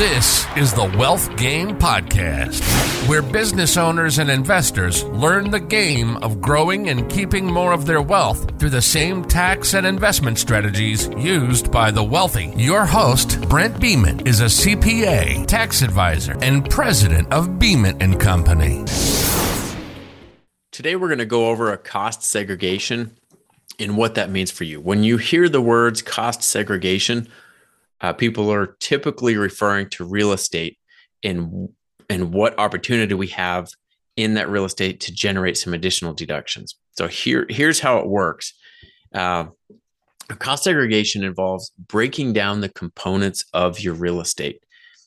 This 0.00 0.46
is 0.56 0.72
the 0.72 0.90
Wealth 0.96 1.36
Game 1.36 1.78
Podcast, 1.78 2.62
where 3.06 3.20
business 3.20 3.76
owners 3.76 4.18
and 4.18 4.30
investors 4.30 5.04
learn 5.04 5.50
the 5.50 5.60
game 5.60 6.16
of 6.22 6.40
growing 6.40 6.88
and 6.88 7.06
keeping 7.10 7.44
more 7.44 7.74
of 7.74 7.84
their 7.84 8.00
wealth 8.00 8.58
through 8.58 8.70
the 8.70 8.80
same 8.80 9.22
tax 9.22 9.74
and 9.74 9.86
investment 9.86 10.38
strategies 10.38 11.10
used 11.18 11.70
by 11.70 11.90
the 11.90 12.02
wealthy. 12.02 12.50
Your 12.56 12.86
host, 12.86 13.46
Brent 13.50 13.78
Beeman, 13.78 14.26
is 14.26 14.40
a 14.40 14.46
CPA, 14.46 15.46
tax 15.46 15.82
advisor, 15.82 16.34
and 16.40 16.70
president 16.70 17.30
of 17.30 17.58
Beeman 17.58 18.00
and 18.00 18.18
Company. 18.18 18.86
Today, 20.70 20.96
we're 20.96 21.08
going 21.08 21.18
to 21.18 21.26
go 21.26 21.50
over 21.50 21.70
a 21.70 21.76
cost 21.76 22.22
segregation 22.22 23.18
and 23.78 23.98
what 23.98 24.14
that 24.14 24.30
means 24.30 24.50
for 24.50 24.64
you. 24.64 24.80
When 24.80 25.04
you 25.04 25.18
hear 25.18 25.46
the 25.50 25.60
words 25.60 26.00
cost 26.00 26.42
segregation, 26.42 27.28
uh, 28.00 28.12
people 28.12 28.52
are 28.52 28.76
typically 28.80 29.36
referring 29.36 29.88
to 29.90 30.04
real 30.04 30.32
estate 30.32 30.78
and 31.22 31.68
and 32.08 32.32
what 32.32 32.58
opportunity 32.58 33.14
we 33.14 33.28
have 33.28 33.70
in 34.16 34.34
that 34.34 34.48
real 34.48 34.64
estate 34.64 35.00
to 35.00 35.12
generate 35.12 35.56
some 35.56 35.72
additional 35.74 36.12
deductions. 36.12 36.76
So 36.92 37.08
here 37.08 37.46
here's 37.48 37.80
how 37.80 37.98
it 37.98 38.06
works. 38.06 38.54
Uh, 39.14 39.46
cost 40.38 40.64
segregation 40.64 41.24
involves 41.24 41.72
breaking 41.88 42.32
down 42.32 42.60
the 42.60 42.68
components 42.68 43.44
of 43.52 43.80
your 43.80 43.94
real 43.94 44.20
estate. 44.20 44.62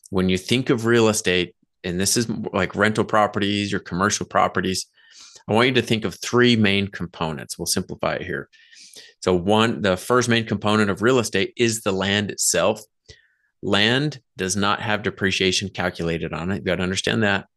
When 0.10 0.30
you 0.30 0.38
think 0.38 0.70
of 0.70 0.86
real 0.86 1.08
estate, 1.08 1.56
and 1.84 2.00
this 2.00 2.18
is 2.18 2.30
like 2.54 2.76
rental 2.76 3.04
properties 3.04 3.74
or 3.74 3.80
commercial 3.80 4.26
properties, 4.26 4.86
I 5.48 5.54
want 5.54 5.68
you 5.68 5.74
to 5.76 5.82
think 5.82 6.06
of 6.06 6.16
three 6.16 6.56
main 6.56 6.88
components. 6.88 7.58
We'll 7.58 7.66
simplify 7.66 8.16
it 8.16 8.24
here. 8.24 8.50
So, 9.22 9.34
one, 9.34 9.82
the 9.82 9.98
first 9.98 10.30
main 10.30 10.46
component 10.46 10.90
of 10.90 11.02
real 11.02 11.20
estate 11.20 11.54
is 11.58 11.82
the 11.82 11.92
land 11.92 12.32
itself. 12.32 12.82
Land 13.62 14.20
does 14.38 14.56
not 14.56 14.82
have 14.82 15.04
depreciation 15.04 15.70
calculated 15.70 16.34
on 16.34 16.52
it. 16.52 16.58
You 16.58 16.62
got 16.62 16.76
to 16.76 16.84
understand 16.84 17.24
that. 17.24 17.48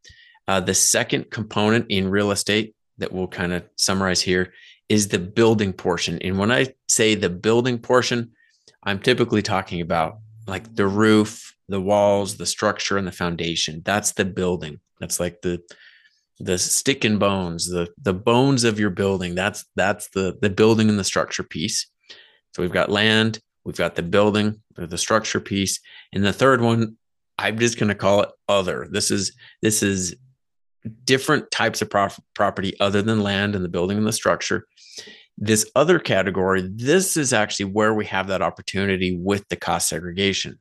Uh, 0.48 0.61
the 0.61 0.75
second 0.75 1.31
component 1.31 1.87
in 1.89 2.09
real 2.09 2.31
estate 2.31 2.75
that 2.98 3.12
we'll 3.12 3.29
kind 3.29 3.53
of 3.53 3.64
summarize 3.77 4.23
here 4.23 4.53
is 4.89 5.09
the 5.09 5.19
building 5.19 5.73
portion. 5.73 6.20
And 6.23 6.39
when 6.39 6.53
I 6.53 6.69
say 6.89 7.14
the 7.14 7.31
building 7.31 7.79
portion, 7.79 8.33
I'm 8.83 9.01
typically 9.01 9.42
talking 9.42 9.81
about 9.81 10.19
like 10.47 10.75
the 10.75 10.87
roof, 10.87 11.57
the 11.69 11.81
walls, 11.81 12.37
the 12.37 12.47
structure, 12.47 12.97
and 12.97 13.07
the 13.07 13.12
foundation. 13.12 13.83
That's 13.84 14.12
the 14.12 14.25
building. 14.25 14.79
That's 15.01 15.19
like 15.19 15.42
the 15.42 15.61
the 16.39 16.59
stick 16.59 17.05
and 17.05 17.19
bones, 17.19 17.69
the 17.69 17.89
the 18.03 18.12
bones 18.12 18.65
of 18.65 18.79
your 18.79 18.91
building. 18.91 19.34
That's 19.34 19.65
that's 19.75 20.09
the 20.11 20.37
the 20.41 20.51
building 20.51 20.89
and 20.89 20.98
the 20.98 21.05
structure 21.05 21.42
piece. 21.42 21.89
So 22.55 22.62
we've 22.62 22.73
got 22.73 22.91
land, 22.91 23.41
we've 23.65 23.77
got 23.77 23.95
the 23.95 24.03
building, 24.03 24.62
the 24.77 24.98
structure 24.98 25.41
piece, 25.41 25.81
and 26.12 26.25
the 26.25 26.33
third 26.33 26.61
one, 26.61 26.97
I'm 27.39 27.59
just 27.59 27.79
going 27.79 27.89
to 27.89 27.95
call 27.95 28.23
it 28.23 28.31
other. 28.48 28.87
This 28.91 29.11
is 29.11 29.34
this 29.62 29.83
is 29.83 30.17
different 31.05 31.51
types 31.51 31.83
of 31.83 31.91
prof- 31.91 32.20
property 32.34 32.79
other 32.81 33.03
than 33.03 33.23
land 33.23 33.55
and 33.55 33.64
the 33.64 33.69
building 33.69 33.98
and 33.98 34.07
the 34.07 34.12
structure. 34.12 34.67
This 35.37 35.70
other 35.75 35.98
category, 35.98 36.67
this 36.75 37.17
is 37.17 37.33
actually 37.33 37.67
where 37.67 37.92
we 37.92 38.07
have 38.07 38.29
that 38.29 38.41
opportunity 38.41 39.17
with 39.17 39.47
the 39.48 39.57
cost 39.57 39.89
segregation. 39.89 40.59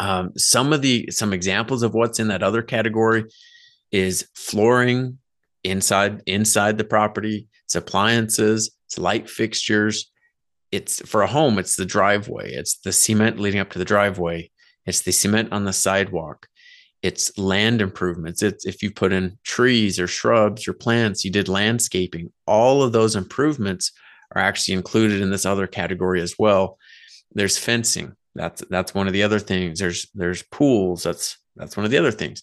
Um, 0.00 0.32
some 0.36 0.72
of 0.72 0.82
the 0.82 1.08
some 1.10 1.32
examples 1.32 1.82
of 1.84 1.94
what's 1.94 2.18
in 2.18 2.28
that 2.28 2.42
other 2.42 2.62
category 2.62 3.26
is 3.94 4.26
flooring 4.34 5.18
inside 5.62 6.20
inside 6.26 6.76
the 6.76 6.84
property, 6.84 7.46
it's 7.64 7.76
appliances, 7.76 8.76
it's 8.86 8.98
light 8.98 9.30
fixtures. 9.30 10.10
It's 10.72 11.00
for 11.08 11.22
a 11.22 11.28
home, 11.28 11.60
it's 11.60 11.76
the 11.76 11.86
driveway, 11.86 12.52
it's 12.52 12.78
the 12.78 12.92
cement 12.92 13.38
leading 13.38 13.60
up 13.60 13.70
to 13.70 13.78
the 13.78 13.84
driveway, 13.84 14.50
it's 14.84 15.02
the 15.02 15.12
cement 15.12 15.52
on 15.52 15.64
the 15.64 15.72
sidewalk, 15.72 16.48
it's 17.02 17.38
land 17.38 17.80
improvements. 17.80 18.42
It's 18.42 18.66
if 18.66 18.82
you 18.82 18.90
put 18.90 19.12
in 19.12 19.38
trees 19.44 20.00
or 20.00 20.08
shrubs 20.08 20.66
or 20.66 20.72
plants, 20.72 21.24
you 21.24 21.30
did 21.30 21.48
landscaping. 21.48 22.32
All 22.48 22.82
of 22.82 22.90
those 22.90 23.14
improvements 23.14 23.92
are 24.34 24.42
actually 24.42 24.74
included 24.74 25.20
in 25.20 25.30
this 25.30 25.46
other 25.46 25.68
category 25.68 26.20
as 26.20 26.34
well. 26.36 26.78
There's 27.32 27.58
fencing. 27.58 28.16
That's 28.34 28.64
that's 28.68 28.92
one 28.92 29.06
of 29.06 29.12
the 29.12 29.22
other 29.22 29.38
things. 29.38 29.78
There's 29.78 30.10
there's 30.14 30.42
pools. 30.42 31.04
That's 31.04 31.38
that's 31.56 31.76
one 31.76 31.84
of 31.84 31.90
the 31.90 31.98
other 31.98 32.10
things. 32.10 32.42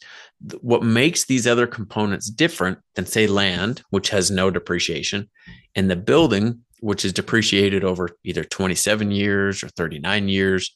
What 0.62 0.84
makes 0.84 1.26
these 1.26 1.46
other 1.46 1.68
components 1.68 2.30
different 2.30 2.80
than, 2.96 3.06
say, 3.06 3.28
land, 3.28 3.84
which 3.90 4.10
has 4.10 4.32
no 4.32 4.50
depreciation, 4.50 5.30
and 5.76 5.90
the 5.90 5.96
building, 5.96 6.62
which 6.80 7.06
is 7.06 7.14
depreciated 7.14 7.84
over 7.84 8.10
either 8.24 8.44
27 8.44 9.12
years 9.12 9.64
or 9.64 9.68
39 9.70 10.30
years, 10.30 10.76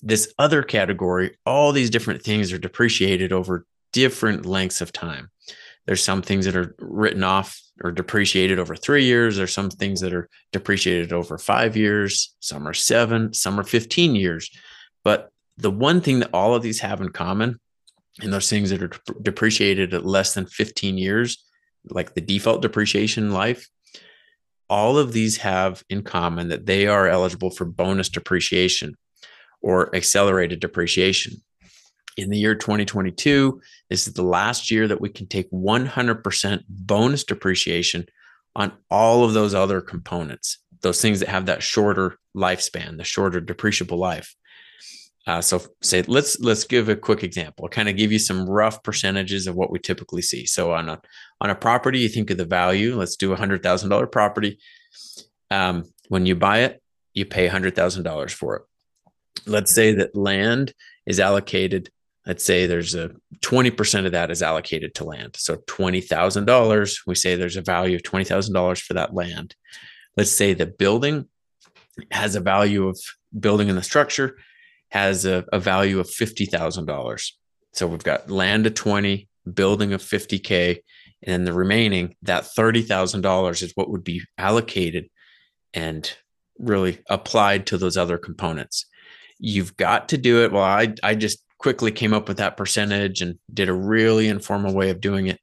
this 0.00 0.32
other 0.38 0.62
category, 0.62 1.36
all 1.46 1.72
these 1.72 1.90
different 1.90 2.22
things 2.22 2.52
are 2.52 2.58
depreciated 2.58 3.32
over 3.32 3.66
different 3.92 4.44
lengths 4.44 4.80
of 4.80 4.92
time. 4.92 5.30
There's 5.86 6.02
some 6.02 6.22
things 6.22 6.46
that 6.46 6.56
are 6.56 6.74
written 6.78 7.22
off 7.22 7.60
or 7.82 7.92
depreciated 7.92 8.58
over 8.58 8.76
three 8.76 9.04
years. 9.04 9.36
There's 9.36 9.52
some 9.52 9.70
things 9.70 10.00
that 10.00 10.14
are 10.14 10.28
depreciated 10.52 11.12
over 11.12 11.38
five 11.38 11.76
years. 11.76 12.34
Some 12.40 12.66
are 12.66 12.74
seven, 12.74 13.34
some 13.34 13.58
are 13.60 13.64
15 13.64 14.14
years. 14.14 14.50
But 15.04 15.30
the 15.56 15.70
one 15.70 16.00
thing 16.00 16.20
that 16.20 16.30
all 16.32 16.54
of 16.54 16.62
these 16.62 16.80
have 16.80 17.00
in 17.00 17.10
common 17.10 17.60
and 18.20 18.32
those 18.32 18.48
things 18.48 18.70
that 18.70 18.82
are 18.82 18.90
depreciated 19.22 19.92
at 19.94 20.06
less 20.06 20.34
than 20.34 20.46
15 20.46 20.98
years, 20.98 21.44
like 21.90 22.14
the 22.14 22.20
default 22.20 22.62
depreciation 22.62 23.32
life, 23.32 23.68
all 24.70 24.98
of 24.98 25.12
these 25.12 25.38
have 25.38 25.82
in 25.90 26.02
common 26.02 26.48
that 26.48 26.66
they 26.66 26.86
are 26.86 27.08
eligible 27.08 27.50
for 27.50 27.64
bonus 27.64 28.08
depreciation 28.08 28.94
or 29.60 29.94
accelerated 29.94 30.60
depreciation. 30.60 31.34
In 32.16 32.30
the 32.30 32.38
year 32.38 32.54
2022, 32.54 33.60
this 33.90 34.06
is 34.06 34.14
the 34.14 34.22
last 34.22 34.70
year 34.70 34.86
that 34.86 35.00
we 35.00 35.08
can 35.08 35.26
take 35.26 35.50
100% 35.50 36.64
bonus 36.68 37.24
depreciation 37.24 38.06
on 38.54 38.72
all 38.90 39.24
of 39.24 39.32
those 39.32 39.52
other 39.52 39.80
components, 39.80 40.58
those 40.80 41.02
things 41.02 41.20
that 41.20 41.28
have 41.28 41.46
that 41.46 41.62
shorter 41.62 42.18
lifespan, 42.36 42.96
the 42.96 43.04
shorter 43.04 43.40
depreciable 43.40 43.98
life. 43.98 44.36
Uh, 45.26 45.40
so 45.40 45.62
say 45.82 46.02
let's 46.02 46.38
let's 46.40 46.64
give 46.64 46.88
a 46.88 46.96
quick 46.96 47.22
example. 47.22 47.64
I'll 47.64 47.70
kind 47.70 47.88
of 47.88 47.96
give 47.96 48.12
you 48.12 48.18
some 48.18 48.48
rough 48.48 48.82
percentages 48.82 49.46
of 49.46 49.54
what 49.54 49.70
we 49.70 49.78
typically 49.78 50.20
see. 50.20 50.44
So 50.44 50.72
on 50.72 50.88
a 50.88 51.00
on 51.40 51.50
a 51.50 51.54
property, 51.54 52.00
you 52.00 52.08
think 52.08 52.30
of 52.30 52.36
the 52.36 52.44
value. 52.44 52.96
Let's 52.96 53.16
do 53.16 53.32
a 53.32 53.36
hundred 53.36 53.62
thousand 53.62 53.88
dollar 53.88 54.06
property. 54.06 54.58
Um, 55.50 55.84
when 56.08 56.26
you 56.26 56.34
buy 56.34 56.60
it, 56.60 56.82
you 57.14 57.24
pay 57.24 57.46
hundred 57.46 57.74
thousand 57.74 58.02
dollars 58.02 58.32
for 58.32 58.56
it. 58.56 58.62
Let's 59.46 59.74
say 59.74 59.94
that 59.94 60.14
land 60.14 60.74
is 61.06 61.20
allocated. 61.20 61.90
Let's 62.26 62.44
say 62.44 62.66
there's 62.66 62.94
a 62.94 63.12
twenty 63.40 63.70
percent 63.70 64.04
of 64.04 64.12
that 64.12 64.30
is 64.30 64.42
allocated 64.42 64.94
to 64.96 65.04
land. 65.04 65.36
So 65.38 65.62
twenty 65.66 66.02
thousand 66.02 66.44
dollars. 66.44 67.00
We 67.06 67.14
say 67.14 67.34
there's 67.34 67.56
a 67.56 67.62
value 67.62 67.96
of 67.96 68.02
twenty 68.02 68.26
thousand 68.26 68.52
dollars 68.52 68.80
for 68.80 68.92
that 68.92 69.14
land. 69.14 69.54
Let's 70.18 70.32
say 70.32 70.52
the 70.52 70.66
building 70.66 71.28
has 72.10 72.36
a 72.36 72.40
value 72.40 72.88
of 72.88 72.98
building 73.38 73.68
in 73.68 73.76
the 73.76 73.82
structure 73.82 74.36
has 74.94 75.26
a, 75.26 75.44
a 75.52 75.58
value 75.58 75.98
of 75.98 76.06
$50,000. 76.06 77.32
So 77.72 77.86
we've 77.88 78.04
got 78.04 78.30
land 78.30 78.64
of 78.68 78.74
20, 78.74 79.28
building 79.52 79.92
of 79.92 80.00
50K, 80.00 80.78
and 81.24 81.32
then 81.32 81.44
the 81.44 81.52
remaining, 81.52 82.14
that 82.22 82.44
$30,000 82.44 83.62
is 83.62 83.72
what 83.74 83.90
would 83.90 84.04
be 84.04 84.22
allocated 84.38 85.10
and 85.74 86.16
really 86.60 87.00
applied 87.10 87.66
to 87.66 87.76
those 87.76 87.96
other 87.96 88.18
components. 88.18 88.86
You've 89.40 89.76
got 89.76 90.10
to 90.10 90.16
do 90.16 90.44
it. 90.44 90.52
Well, 90.52 90.62
I, 90.62 90.94
I 91.02 91.16
just 91.16 91.42
quickly 91.58 91.90
came 91.90 92.14
up 92.14 92.28
with 92.28 92.36
that 92.36 92.56
percentage 92.56 93.20
and 93.20 93.40
did 93.52 93.68
a 93.68 93.74
really 93.74 94.28
informal 94.28 94.74
way 94.74 94.90
of 94.90 95.00
doing 95.00 95.26
it. 95.26 95.40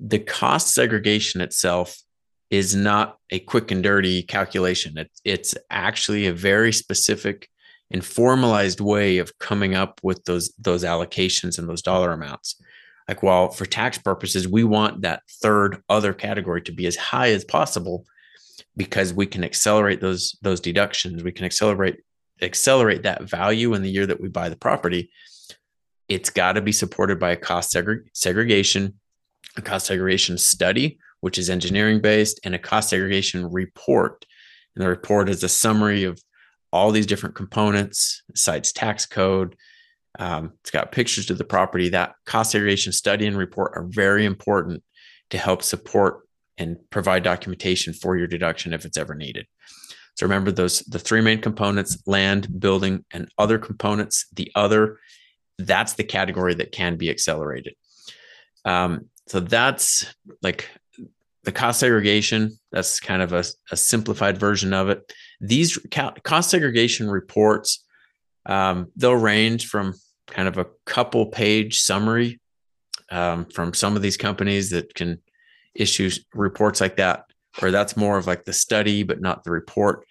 The 0.00 0.18
cost 0.18 0.74
segregation 0.74 1.40
itself 1.40 1.96
is 2.50 2.74
not 2.74 3.18
a 3.30 3.38
quick 3.38 3.70
and 3.70 3.84
dirty 3.84 4.24
calculation. 4.24 4.98
It, 4.98 5.12
it's 5.24 5.54
actually 5.70 6.26
a 6.26 6.32
very 6.32 6.72
specific 6.72 7.48
and 7.90 8.04
formalized 8.04 8.80
way 8.80 9.18
of 9.18 9.38
coming 9.38 9.74
up 9.74 10.00
with 10.02 10.24
those 10.24 10.52
those 10.58 10.84
allocations 10.84 11.58
and 11.58 11.68
those 11.68 11.82
dollar 11.82 12.12
amounts. 12.12 12.60
Like 13.08 13.22
while 13.22 13.50
for 13.50 13.66
tax 13.66 13.98
purposes 13.98 14.46
we 14.46 14.64
want 14.64 15.02
that 15.02 15.22
third 15.28 15.82
other 15.88 16.12
category 16.12 16.62
to 16.62 16.72
be 16.72 16.86
as 16.86 16.96
high 16.96 17.30
as 17.30 17.44
possible 17.44 18.04
because 18.76 19.12
we 19.12 19.26
can 19.26 19.44
accelerate 19.44 20.00
those 20.00 20.38
those 20.42 20.60
deductions 20.60 21.24
we 21.24 21.32
can 21.32 21.44
accelerate 21.44 21.96
accelerate 22.40 23.02
that 23.02 23.22
value 23.22 23.74
in 23.74 23.82
the 23.82 23.90
year 23.90 24.06
that 24.06 24.20
we 24.20 24.28
buy 24.28 24.48
the 24.48 24.56
property 24.56 25.10
it's 26.08 26.30
got 26.30 26.52
to 26.52 26.60
be 26.60 26.72
supported 26.72 27.18
by 27.18 27.30
a 27.30 27.36
cost 27.36 27.74
segre- 27.74 28.04
segregation 28.12 28.94
a 29.56 29.62
cost 29.62 29.86
segregation 29.86 30.38
study 30.38 30.98
which 31.20 31.38
is 31.38 31.50
engineering 31.50 32.00
based 32.00 32.40
and 32.44 32.54
a 32.54 32.58
cost 32.58 32.90
segregation 32.90 33.50
report. 33.50 34.24
And 34.74 34.84
the 34.84 34.88
report 34.88 35.28
is 35.28 35.42
a 35.42 35.48
summary 35.48 36.04
of 36.04 36.20
all 36.72 36.90
these 36.90 37.06
different 37.06 37.34
components, 37.34 38.22
cites 38.34 38.72
tax 38.72 39.06
code. 39.06 39.56
Um, 40.18 40.52
it's 40.60 40.70
got 40.70 40.92
pictures 40.92 41.30
of 41.30 41.38
the 41.38 41.44
property. 41.44 41.88
That 41.88 42.14
cost 42.26 42.52
segregation 42.52 42.92
study 42.92 43.26
and 43.26 43.36
report 43.36 43.72
are 43.74 43.84
very 43.88 44.24
important 44.24 44.82
to 45.30 45.38
help 45.38 45.62
support 45.62 46.28
and 46.58 46.76
provide 46.90 47.22
documentation 47.22 47.92
for 47.92 48.16
your 48.16 48.26
deduction 48.26 48.72
if 48.72 48.84
it's 48.84 48.98
ever 48.98 49.14
needed. 49.14 49.46
So 50.14 50.26
remember 50.26 50.50
those 50.50 50.80
the 50.80 50.98
three 50.98 51.20
main 51.20 51.40
components: 51.40 52.02
land, 52.06 52.60
building, 52.60 53.04
and 53.12 53.28
other 53.38 53.58
components. 53.58 54.26
The 54.32 54.50
other 54.54 54.98
that's 55.58 55.94
the 55.94 56.04
category 56.04 56.54
that 56.54 56.72
can 56.72 56.96
be 56.96 57.10
accelerated. 57.10 57.74
Um, 58.64 59.06
so 59.26 59.40
that's 59.40 60.12
like 60.42 60.68
the 61.44 61.52
cost 61.52 61.80
segregation. 61.80 62.58
That's 62.72 63.00
kind 63.00 63.22
of 63.22 63.32
a, 63.32 63.44
a 63.70 63.76
simplified 63.76 64.38
version 64.38 64.74
of 64.74 64.88
it. 64.88 65.12
These 65.40 65.78
cost 66.22 66.50
segregation 66.50 67.10
reports, 67.10 67.84
um, 68.46 68.88
they'll 68.96 69.14
range 69.14 69.68
from 69.68 69.94
kind 70.26 70.48
of 70.48 70.58
a 70.58 70.66
couple 70.86 71.26
page 71.26 71.80
summary 71.80 72.40
um, 73.10 73.46
from 73.46 73.74
some 73.74 73.96
of 73.96 74.02
these 74.02 74.16
companies 74.16 74.70
that 74.70 74.94
can 74.94 75.20
issue 75.74 76.10
reports 76.34 76.80
like 76.80 76.96
that, 76.96 77.24
or 77.62 77.70
that's 77.70 77.96
more 77.96 78.18
of 78.18 78.26
like 78.26 78.44
the 78.44 78.52
study, 78.52 79.02
but 79.02 79.20
not 79.20 79.44
the 79.44 79.50
report. 79.50 80.06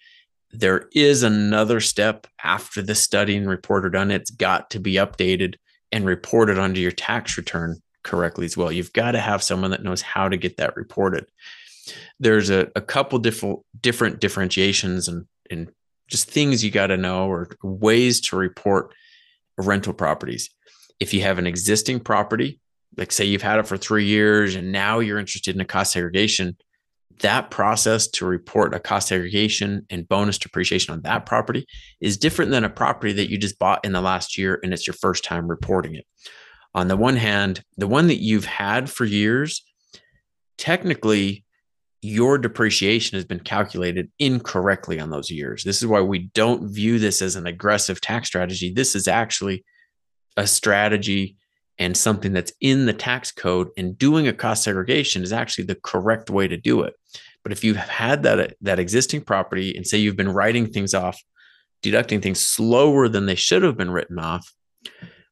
There 0.52 0.88
is 0.92 1.22
another 1.22 1.80
step 1.80 2.26
after 2.42 2.82
the 2.82 2.94
study 2.94 3.36
and 3.36 3.48
report 3.48 3.84
are 3.84 3.90
done. 3.90 4.10
It's 4.10 4.30
got 4.30 4.70
to 4.70 4.80
be 4.80 4.94
updated 4.94 5.54
and 5.92 6.04
reported 6.04 6.58
onto 6.58 6.80
your 6.80 6.90
tax 6.90 7.36
return 7.36 7.80
correctly 8.02 8.46
as 8.46 8.56
well. 8.56 8.72
You've 8.72 8.92
got 8.92 9.12
to 9.12 9.20
have 9.20 9.42
someone 9.42 9.70
that 9.70 9.84
knows 9.84 10.02
how 10.02 10.28
to 10.28 10.36
get 10.36 10.56
that 10.56 10.76
reported. 10.76 11.26
There's 12.18 12.50
a, 12.50 12.68
a 12.76 12.80
couple 12.80 13.18
different 13.18 13.60
different 13.80 14.20
differentiations 14.20 15.08
and, 15.08 15.26
and 15.50 15.70
just 16.08 16.30
things 16.30 16.64
you 16.64 16.70
got 16.70 16.88
to 16.88 16.96
know 16.96 17.28
or 17.28 17.48
ways 17.62 18.20
to 18.20 18.36
report 18.36 18.92
rental 19.56 19.92
properties. 19.92 20.50
If 20.98 21.14
you 21.14 21.22
have 21.22 21.38
an 21.38 21.46
existing 21.46 22.00
property, 22.00 22.60
like 22.96 23.12
say 23.12 23.24
you've 23.24 23.42
had 23.42 23.58
it 23.58 23.66
for 23.66 23.76
three 23.76 24.06
years 24.06 24.54
and 24.54 24.72
now 24.72 24.98
you're 24.98 25.18
interested 25.18 25.54
in 25.54 25.60
a 25.60 25.64
cost 25.64 25.92
segregation, 25.92 26.56
that 27.20 27.50
process 27.50 28.08
to 28.08 28.26
report 28.26 28.74
a 28.74 28.80
cost 28.80 29.08
segregation 29.08 29.86
and 29.90 30.08
bonus 30.08 30.38
depreciation 30.38 30.94
on 30.94 31.02
that 31.02 31.26
property 31.26 31.66
is 32.00 32.16
different 32.16 32.50
than 32.50 32.64
a 32.64 32.70
property 32.70 33.12
that 33.12 33.30
you 33.30 33.38
just 33.38 33.58
bought 33.58 33.84
in 33.84 33.92
the 33.92 34.00
last 34.00 34.38
year 34.38 34.58
and 34.62 34.72
it's 34.72 34.86
your 34.86 34.94
first 34.94 35.24
time 35.24 35.48
reporting 35.48 35.94
it. 35.94 36.06
On 36.74 36.88
the 36.88 36.96
one 36.96 37.16
hand, 37.16 37.62
the 37.76 37.86
one 37.86 38.06
that 38.06 38.22
you've 38.22 38.44
had 38.44 38.88
for 38.88 39.04
years, 39.04 39.62
technically, 40.56 41.44
your 42.02 42.38
depreciation 42.38 43.16
has 43.16 43.24
been 43.24 43.40
calculated 43.40 44.10
incorrectly 44.18 44.98
on 44.98 45.10
those 45.10 45.30
years. 45.30 45.62
This 45.62 45.82
is 45.82 45.86
why 45.86 46.00
we 46.00 46.30
don't 46.34 46.68
view 46.68 46.98
this 46.98 47.20
as 47.20 47.36
an 47.36 47.46
aggressive 47.46 48.00
tax 48.00 48.28
strategy. 48.28 48.72
This 48.72 48.94
is 48.94 49.06
actually 49.06 49.64
a 50.36 50.46
strategy 50.46 51.36
and 51.78 51.96
something 51.96 52.32
that's 52.32 52.52
in 52.60 52.86
the 52.86 52.92
tax 52.92 53.32
code 53.32 53.68
and 53.76 53.98
doing 53.98 54.28
a 54.28 54.32
cost 54.32 54.62
segregation 54.62 55.22
is 55.22 55.32
actually 55.32 55.64
the 55.64 55.78
correct 55.82 56.30
way 56.30 56.48
to 56.48 56.56
do 56.56 56.82
it. 56.82 56.94
But 57.42 57.52
if 57.52 57.64
you've 57.64 57.76
had 57.76 58.22
that 58.22 58.56
that 58.60 58.78
existing 58.78 59.22
property 59.22 59.74
and 59.74 59.86
say 59.86 59.98
you've 59.98 60.16
been 60.16 60.32
writing 60.32 60.66
things 60.66 60.94
off, 60.94 61.20
deducting 61.82 62.20
things 62.20 62.46
slower 62.46 63.08
than 63.08 63.26
they 63.26 63.34
should 63.34 63.62
have 63.62 63.78
been 63.78 63.90
written 63.90 64.18
off, 64.18 64.52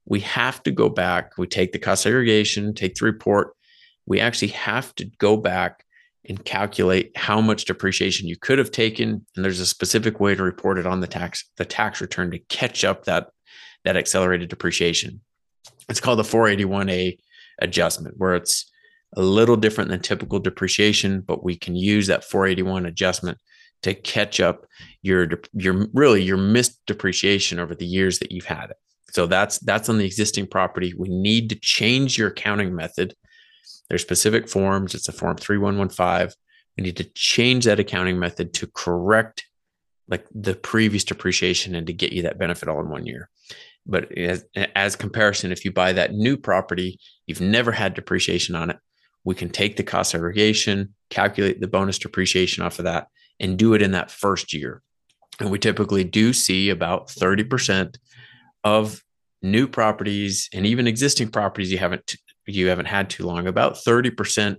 we 0.06 0.20
have 0.20 0.62
to 0.62 0.70
go 0.70 0.88
back. 0.88 1.32
We 1.36 1.46
take 1.46 1.72
the 1.72 1.78
cost 1.78 2.02
segregation, 2.02 2.74
take 2.74 2.94
the 2.94 3.04
report. 3.04 3.54
We 4.06 4.20
actually 4.20 4.48
have 4.48 4.94
to 4.96 5.04
go 5.18 5.36
back 5.36 5.84
and 6.28 6.44
calculate 6.44 7.16
how 7.16 7.40
much 7.40 7.64
depreciation 7.64 8.28
you 8.28 8.36
could 8.36 8.58
have 8.58 8.70
taken. 8.70 9.25
And 9.34 9.44
there's 9.44 9.60
a 9.60 9.66
specific 9.66 10.20
way 10.20 10.34
to 10.34 10.42
report 10.42 10.78
it 10.78 10.86
on 10.86 11.00
the 11.00 11.06
tax 11.06 11.44
the 11.56 11.64
tax 11.64 12.00
return 12.00 12.30
to 12.30 12.38
catch 12.38 12.84
up 12.84 13.04
that 13.04 13.28
that 13.84 13.96
accelerated 13.96 14.48
depreciation. 14.48 15.20
It's 15.88 16.00
called 16.00 16.19
the 16.19 16.25
481A 16.25 17.19
adjustment, 17.60 18.16
where 18.19 18.34
it's 18.34 18.70
a 19.16 19.22
little 19.22 19.56
different 19.56 19.90
than 19.90 20.00
typical 20.00 20.38
depreciation, 20.38 21.22
but 21.22 21.42
we 21.42 21.56
can 21.56 21.75
use 21.75 22.08
that 22.08 22.25
481 22.25 22.86
adjustment 22.86 23.38
to 23.82 23.94
catch 23.94 24.40
up 24.40 24.66
your 25.02 25.28
your 25.52 25.86
really 25.94 26.22
your 26.22 26.36
missed 26.36 26.80
depreciation 26.86 27.58
over 27.58 27.75
the 27.75 27.86
years 27.86 28.19
that 28.19 28.32
you've 28.32 28.44
had 28.44 28.70
it. 28.70 28.76
So 29.10 29.26
that's 29.26 29.58
that's 29.60 29.88
on 29.88 29.98
the 29.98 30.04
existing 30.04 30.48
property. 30.48 30.92
We 30.96 31.08
need 31.08 31.48
to 31.50 31.56
change 31.56 32.19
your 32.19 32.28
accounting 32.28 32.75
method. 32.75 33.14
There's 33.88 34.02
specific 34.02 34.48
forms. 34.48 34.94
It's 34.94 35.08
a 35.08 35.12
form 35.12 35.36
3115. 35.36 36.34
We 36.76 36.84
need 36.84 36.96
to 36.98 37.04
change 37.14 37.64
that 37.64 37.80
accounting 37.80 38.18
method 38.18 38.54
to 38.54 38.66
correct 38.68 39.44
like 40.08 40.26
the 40.34 40.54
previous 40.54 41.04
depreciation 41.04 41.74
and 41.74 41.86
to 41.86 41.92
get 41.92 42.12
you 42.12 42.22
that 42.22 42.38
benefit 42.38 42.68
all 42.68 42.80
in 42.80 42.88
one 42.88 43.06
year. 43.06 43.28
But 43.86 44.16
as, 44.16 44.44
as 44.74 44.96
comparison, 44.96 45.52
if 45.52 45.64
you 45.64 45.72
buy 45.72 45.92
that 45.92 46.12
new 46.12 46.36
property, 46.36 46.98
you've 47.26 47.40
never 47.40 47.72
had 47.72 47.94
depreciation 47.94 48.54
on 48.54 48.70
it. 48.70 48.78
We 49.24 49.34
can 49.34 49.50
take 49.50 49.76
the 49.76 49.82
cost 49.82 50.10
segregation, 50.10 50.94
calculate 51.10 51.60
the 51.60 51.68
bonus 51.68 51.98
depreciation 51.98 52.62
off 52.62 52.78
of 52.78 52.84
that, 52.84 53.08
and 53.40 53.58
do 53.58 53.74
it 53.74 53.82
in 53.82 53.92
that 53.92 54.10
first 54.10 54.52
year. 54.52 54.82
And 55.40 55.50
we 55.50 55.58
typically 55.58 56.04
do 56.04 56.32
see 56.32 56.70
about 56.70 57.08
30% 57.08 57.96
of 58.64 59.02
new 59.42 59.68
properties 59.68 60.48
and 60.52 60.66
even 60.66 60.86
existing 60.86 61.28
properties 61.28 61.70
you 61.70 61.78
haven't 61.78 62.16
you 62.48 62.68
haven't 62.68 62.86
had 62.86 63.10
too 63.10 63.24
long. 63.24 63.46
About 63.46 63.74
30% 63.74 64.56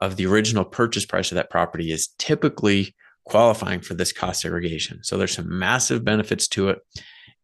of 0.00 0.16
the 0.16 0.26
original 0.26 0.64
purchase 0.64 1.04
price 1.04 1.30
of 1.30 1.36
that 1.36 1.50
property 1.50 1.92
is 1.92 2.08
typically 2.18 2.94
qualifying 3.24 3.80
for 3.80 3.94
this 3.94 4.12
cost 4.12 4.40
segregation. 4.40 5.04
So 5.04 5.16
there's 5.16 5.34
some 5.34 5.58
massive 5.58 6.04
benefits 6.04 6.48
to 6.48 6.70
it. 6.70 6.78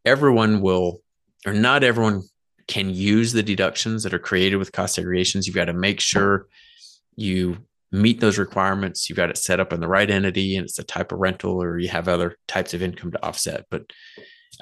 Everyone 0.05 0.61
will 0.61 1.01
or 1.45 1.53
not 1.53 1.83
everyone 1.83 2.23
can 2.67 2.89
use 2.89 3.31
the 3.31 3.43
deductions 3.43 4.03
that 4.03 4.13
are 4.13 4.19
created 4.19 4.57
with 4.57 4.71
cost 4.71 4.97
segregations. 4.97 5.45
You've 5.45 5.55
got 5.55 5.65
to 5.65 5.73
make 5.73 6.01
sure 6.01 6.47
you 7.15 7.57
meet 7.91 8.19
those 8.19 8.37
requirements. 8.37 9.09
You've 9.09 9.17
got 9.17 9.29
it 9.29 9.37
set 9.37 9.59
up 9.59 9.71
in 9.71 9.79
the 9.79 9.87
right 9.87 10.09
entity 10.09 10.57
and 10.57 10.65
it's 10.65 10.79
a 10.79 10.83
type 10.83 11.11
of 11.11 11.19
rental 11.19 11.63
or 11.63 11.79
you 11.79 11.87
have 11.87 12.07
other 12.07 12.35
types 12.47 12.73
of 12.73 12.81
income 12.81 13.11
to 13.11 13.25
offset. 13.25 13.65
But 13.69 13.93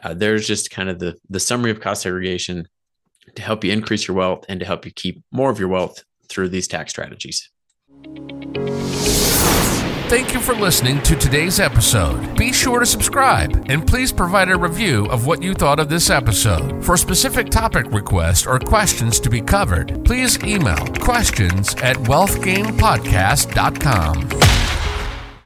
uh, 0.03 0.13
there's 0.13 0.45
just 0.45 0.69
kind 0.69 0.89
of 0.89 0.99
the, 0.99 1.15
the 1.29 1.39
summary 1.39 1.71
of 1.71 1.79
cost 1.79 2.03
segregation 2.03 2.67
to 3.35 3.41
help 3.41 3.63
you 3.63 3.71
increase 3.71 4.07
your 4.07 4.17
wealth 4.17 4.45
and 4.47 4.59
to 4.59 4.65
help 4.65 4.85
you 4.85 4.91
keep 4.91 5.23
more 5.31 5.49
of 5.49 5.59
your 5.59 5.69
wealth 5.69 6.03
through 6.29 6.49
these 6.49 6.67
tax 6.67 6.91
strategies. 6.91 7.49
Thank 10.07 10.35
you 10.35 10.39
for 10.39 10.53
listening 10.53 11.01
to 11.01 11.15
today's 11.15 11.59
episode. 11.59 12.37
Be 12.37 12.53
sure 12.53 12.79
to 12.79 12.85
subscribe 12.85 13.65
and 13.69 13.87
please 13.87 14.11
provide 14.11 14.49
a 14.49 14.57
review 14.57 15.07
of 15.07 15.25
what 15.25 15.41
you 15.41 15.55
thought 15.55 15.79
of 15.79 15.89
this 15.89 16.11
episode. 16.11 16.85
For 16.85 16.95
specific 16.95 17.49
topic 17.49 17.87
requests 17.91 18.45
or 18.45 18.59
questions 18.59 19.19
to 19.21 19.31
be 19.31 19.41
covered, 19.41 20.05
please 20.05 20.37
email 20.43 20.85
questions 20.99 21.73
at 21.75 21.95
wealthgamepodcast.com. 21.97 24.94